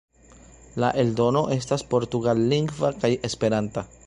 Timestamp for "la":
0.83-0.89